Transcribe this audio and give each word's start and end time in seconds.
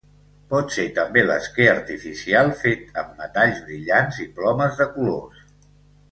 Pot 0.51 0.71
ser 0.75 0.83
també 0.93 1.23
l'esquer 1.25 1.67
artificial 1.73 2.49
fet 2.61 2.89
amb 3.01 3.13
metalls 3.19 3.59
brillants 3.67 4.17
i 4.25 4.25
plomes 4.39 4.81
de 4.83 4.89
colors. 4.97 5.45